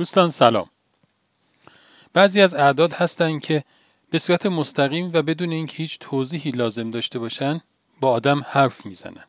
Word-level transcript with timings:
دوستان 0.00 0.28
سلام. 0.28 0.70
بعضی 2.12 2.40
از 2.40 2.54
اعداد 2.54 2.92
هستند 2.92 3.42
که 3.42 3.64
به 4.10 4.18
صورت 4.18 4.46
مستقیم 4.46 5.10
و 5.12 5.22
بدون 5.22 5.52
اینکه 5.52 5.76
هیچ 5.76 5.98
توضیحی 5.98 6.50
لازم 6.50 6.90
داشته 6.90 7.18
باشن 7.18 7.60
با 8.00 8.10
آدم 8.10 8.42
حرف 8.48 8.86
می‌زنن. 8.86 9.24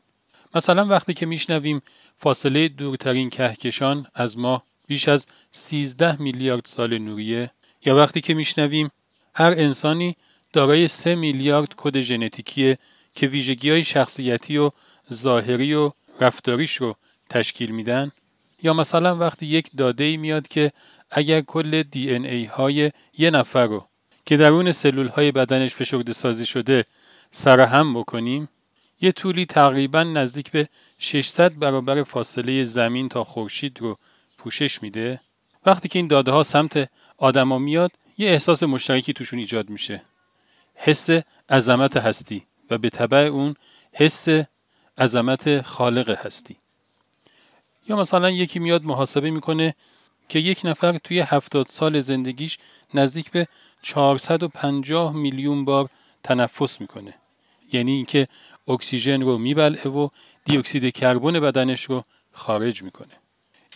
مثلا 0.56 0.86
وقتی 0.86 1.14
که 1.14 1.26
میشنویم 1.26 1.82
فاصله 2.16 2.68
دورترین 2.68 3.30
کهکشان 3.30 4.08
از 4.14 4.38
ما 4.38 4.64
بیش 4.88 5.10
از 5.10 5.28
13 5.52 6.22
میلیارد 6.22 6.66
سال 6.66 6.98
نوریه 6.98 7.52
یا 7.86 7.96
وقتی 7.96 8.22
که 8.22 8.34
میشنویم 8.34 8.90
هر 9.36 9.54
انسانی 9.58 10.16
دارای 10.54 10.88
3 10.88 11.16
میلیارد 11.16 11.74
کد 11.78 12.00
ژنتیکیه 12.00 12.78
که 13.16 13.28
ویژگی 13.28 13.70
های 13.70 13.84
شخصیتی 13.84 14.58
و 14.58 14.72
ظاهری 15.14 15.74
و 15.74 15.92
رفتاریش 16.20 16.76
رو 16.76 16.96
تشکیل 17.30 17.72
میدن 17.72 18.12
یا 18.64 18.74
مثلا 18.74 19.16
وقتی 19.16 19.46
یک 19.46 19.70
داده 19.78 20.04
ای 20.04 20.18
میاد 20.18 20.48
که 20.48 20.72
اگر 21.12 21.42
کل 21.42 21.84
دی 21.84 22.12
این 22.12 22.26
ای 22.26 22.46
های 22.46 22.92
یه 23.18 23.30
نفر 23.30 23.66
رو 23.66 23.88
که 24.26 24.38
درون 24.38 24.72
سلول 24.72 25.08
های 25.08 25.32
بدنش 25.32 25.76
فشرده 25.76 26.14
سازی 26.14 26.46
شده 26.46 26.86
سرهم 27.32 27.94
بکنیم 27.94 28.50
یه 29.02 29.12
طولی 29.12 29.46
تقریبا 29.46 30.04
نزدیک 30.04 30.52
به 30.52 30.70
600 30.98 31.60
برابر 31.60 32.04
فاصله 32.04 32.64
زمین 32.64 33.10
تا 33.10 33.24
خورشید 33.24 33.82
رو 33.82 33.98
پوشش 34.38 34.84
میده. 34.84 35.22
وقتی 35.66 35.90
که 35.90 36.00
این 36.00 36.08
داده 36.08 36.32
ها 36.32 36.44
سمت 36.44 36.90
آدما 37.18 37.60
میاد 37.60 37.92
یه 38.18 38.30
احساس 38.30 38.64
مشترکی 38.64 39.14
توشون 39.14 39.40
ایجاد 39.40 39.70
میشه. 39.70 40.04
حس 40.76 41.10
عظمت 41.50 41.98
هستی 41.98 42.46
و 42.70 42.78
به 42.78 42.90
طبع 42.90 43.18
اون 43.18 43.56
حس 43.94 44.28
عظمت 44.98 45.62
خالق 45.62 46.26
هستی. 46.26 46.58
یا 47.88 47.96
مثلا 47.96 48.30
یکی 48.30 48.60
میاد 48.60 48.86
محاسبه 48.86 49.30
می‌کنه 49.30 49.76
که 50.30 50.40
یک 50.40 50.62
نفر 50.64 50.98
توی 50.98 51.20
هفتاد 51.20 51.68
سال 51.68 52.00
زندگیش 52.00 52.58
نزدیک 52.94 53.32
به 53.32 53.48
450 53.82 55.14
میلیون 55.14 55.66
بار 55.66 55.90
تنفس 56.24 56.82
می‌کنه. 56.82 57.14
یعنی 57.74 57.92
اینکه 57.92 58.28
اکسیژن 58.68 59.22
رو 59.22 59.38
میبلعه 59.38 59.88
و 59.88 60.10
دی 60.46 60.58
اکسید 60.58 60.94
کربن 60.94 61.40
بدنش 61.40 61.84
رو 61.84 62.04
خارج 62.32 62.84
می‌کنه. 62.84 63.14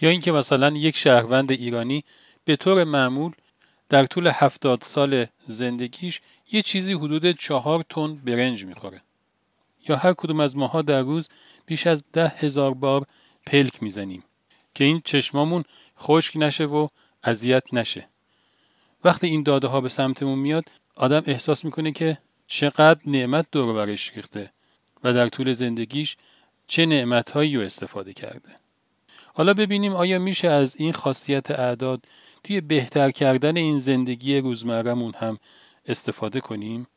یا 0.02 0.09
اینکه 0.09 0.31
مثلا 0.31 0.69
یک 0.69 0.97
شهروند 0.97 1.52
ایرانی 1.52 2.03
به 2.45 2.55
طور 2.55 2.83
معمول 2.83 3.31
در 3.89 4.05
طول 4.05 4.27
هفتاد 4.27 4.81
سال 4.81 5.25
زندگیش 5.47 6.21
یه 6.52 6.61
چیزی 6.61 6.93
حدود 6.93 7.31
چهار 7.31 7.85
تن 7.89 8.15
برنج 8.15 8.65
می‌خوره. 8.65 9.02
یا 9.89 9.95
هر 9.95 10.13
کدوم 10.13 10.39
از 10.39 10.58
ماها 10.58 10.81
در 10.81 11.02
روز 11.02 11.30
بیش 11.65 11.87
از 11.87 12.03
ده 12.13 12.27
هزار 12.27 12.73
بار 12.73 13.05
پلک 13.45 13.83
می‌زنیم 13.83 14.23
که 14.75 14.83
این 14.83 15.01
چشمامون 15.05 15.63
خشک 15.99 16.33
نشه 16.38 16.65
و 16.65 16.88
اذیت 17.23 17.73
نشه. 17.73 18.07
وقتی 19.03 19.27
این 19.27 19.43
داده 19.43 19.67
ها 19.67 19.81
به 19.81 19.89
سمتمون 19.89 20.39
میاد 20.39 20.63
آدم 20.95 21.23
احساس 21.25 21.65
می‌کنه 21.65 21.91
که 21.91 22.17
چقدر 22.47 22.99
نعمت 23.05 23.45
دور 23.52 23.73
برش 23.73 24.11
ریخته 24.15 24.52
و 25.03 25.13
در 25.13 25.29
طول 25.29 25.52
زندگیش 25.52 26.17
چه 26.67 26.85
نعمت 26.85 27.31
هایی 27.31 27.55
رو 27.55 27.61
استفاده 27.61 28.13
کرده. 28.13 28.55
حالا 29.33 29.53
ببینیم 29.53 29.93
آیا 29.93 30.19
میشه 30.19 30.47
از 30.47 30.75
این 30.75 30.93
خاصیت 30.93 31.52
اعداد 31.52 32.02
توی 32.43 32.61
بهتر 32.61 33.11
کردن 33.11 33.57
این 33.57 33.77
زندگی 33.77 34.37
روزمرهمون 34.37 35.13
هم 35.13 35.39
استفاده 35.87 36.39
کنیم؟ 36.39 36.87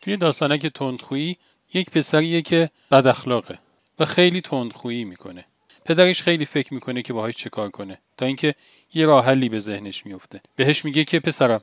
توی 0.00 0.16
داستانک 0.16 0.66
تندخویی 0.66 1.36
یک 1.74 1.90
پسریه 1.90 2.42
که 2.42 2.70
بد 2.90 3.06
اخلاقه 3.06 3.58
و 3.98 4.04
خیلی 4.04 4.40
تندخویی 4.40 5.04
می‌کنه. 5.04 5.44
پدرش 5.84 6.22
خیلی 6.22 6.44
فکر 6.44 6.74
می‌کنه 6.74 7.02
که 7.02 7.12
باهاش 7.12 7.36
چه 7.36 7.50
کار 7.50 7.70
کنه 7.70 7.98
تا 8.16 8.26
اینکه 8.26 8.54
یه 8.94 9.06
راه 9.06 9.24
حلی 9.24 9.48
به 9.48 9.58
ذهنش 9.58 10.06
میفته 10.06 10.40
بهش 10.56 10.84
میگه 10.84 11.04
که 11.04 11.20
پسرم 11.20 11.60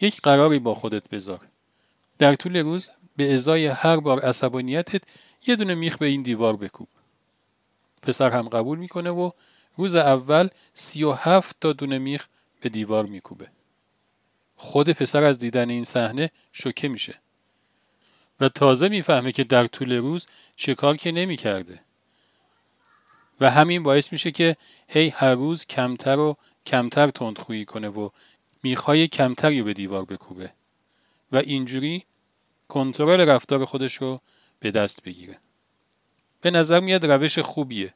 یک 0.00 0.20
قراری 0.20 0.58
با 0.58 0.74
خودت 0.74 1.08
بذار. 1.08 1.40
در 2.18 2.34
طول 2.34 2.56
روز 2.56 2.90
به 3.16 3.34
ازای 3.34 3.66
هر 3.66 3.96
بار 3.96 4.20
عصبانیتت 4.20 5.02
یه 5.46 5.56
دونه 5.56 5.74
میخ 5.74 5.98
به 5.98 6.06
این 6.06 6.22
دیوار 6.22 6.56
بکوب. 6.56 6.88
پسر 8.02 8.30
هم 8.30 8.48
قبول 8.48 8.78
می‌کنه 8.78 9.10
و 9.10 9.30
روز 9.76 9.96
اول 9.96 10.48
سی 10.74 11.04
و 11.04 11.12
هفت 11.12 11.56
تا 11.60 11.72
دونه 11.72 11.98
میخ 11.98 12.26
به 12.60 12.68
دیوار 12.68 13.06
میکوبه. 13.06 13.48
خود 14.56 14.90
پسر 14.90 15.22
از 15.22 15.38
دیدن 15.38 15.70
این 15.70 15.84
صحنه 15.84 16.30
شوکه 16.52 16.88
میشه. 16.88 17.14
و 18.40 18.48
تازه 18.48 18.88
می‌فهمه 18.88 19.32
که 19.32 19.44
در 19.44 19.66
طول 19.66 19.92
روز 19.92 20.26
چه 20.56 20.74
کار 20.74 20.96
که 20.96 21.12
نمی‌کرده. 21.12 21.80
و 23.40 23.50
همین 23.50 23.82
باعث 23.82 24.12
میشه 24.12 24.30
که 24.30 24.56
هی 24.88 25.08
هر 25.08 25.34
روز 25.34 25.66
کمتر 25.66 26.18
و 26.18 26.36
کمتر 26.66 27.08
تندخویی 27.08 27.64
کنه 27.64 27.88
و 27.88 28.08
می‌خوای 28.62 29.08
کمتری 29.08 29.62
به 29.62 29.72
دیوار 29.72 30.04
بکوبه. 30.04 30.52
و 31.32 31.36
اینجوری 31.36 32.04
کنترل 32.68 33.20
رفتار 33.20 33.64
خودش 33.64 33.94
رو 33.94 34.20
به 34.60 34.70
دست 34.70 35.02
بگیره. 35.02 35.38
به 36.40 36.50
نظر 36.50 36.80
میاد 36.80 37.06
روش 37.06 37.38
خوبیه. 37.38 37.94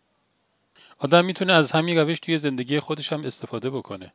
آدم 0.98 1.24
می‌تونه 1.24 1.52
از 1.52 1.72
همین 1.72 1.98
روش 1.98 2.20
توی 2.20 2.38
زندگی 2.38 2.80
خودش 2.80 3.12
هم 3.12 3.24
استفاده 3.24 3.70
بکنه. 3.70 4.12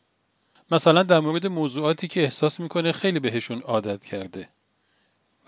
مثلا 0.71 1.03
در 1.03 1.19
مورد 1.19 1.47
موضوعاتی 1.47 2.07
که 2.07 2.23
احساس 2.23 2.59
می‌کنه 2.59 2.91
خیلی 2.91 3.19
بهشون 3.19 3.61
عادت 3.61 4.05
کرده. 4.05 4.49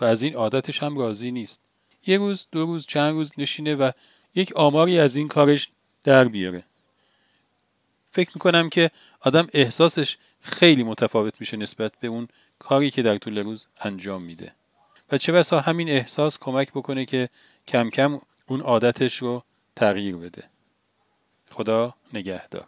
و 0.00 0.04
از 0.04 0.22
این 0.22 0.34
عادتش 0.34 0.82
هم 0.82 0.98
راضی 0.98 1.30
نیست. 1.30 1.62
یه 2.06 2.18
روز 2.18 2.46
دو 2.52 2.66
روز 2.66 2.86
چند 2.86 3.12
روز 3.12 3.32
نشینه 3.38 3.74
و 3.74 3.90
یک 4.34 4.52
آماری 4.56 4.98
از 4.98 5.16
این 5.16 5.28
کارش 5.28 5.70
در 6.04 6.24
بیاره 6.24 6.64
فکر 8.06 8.30
می‌کنم 8.34 8.68
که 8.68 8.90
آدم 9.20 9.48
احساسش 9.52 10.16
خیلی 10.40 10.82
متفاوت 10.82 11.34
میشه 11.40 11.56
نسبت 11.56 11.92
به 12.00 12.08
اون 12.08 12.28
کاری 12.58 12.90
که 12.90 13.02
در 13.02 13.18
طول 13.18 13.38
روز 13.38 13.66
انجام 13.80 14.22
میده. 14.22 14.52
و 15.12 15.18
چه 15.18 15.32
بسا 15.32 15.60
همین 15.60 15.88
احساس 15.88 16.38
کمک 16.38 16.70
بکنه 16.70 17.04
که 17.04 17.28
کم 17.68 17.90
کم 17.90 18.20
اون 18.46 18.60
عادتش 18.60 19.16
رو 19.16 19.42
تغییر 19.76 20.16
بده. 20.16 20.44
خدا 21.50 21.94
نگهدار. 22.12 22.66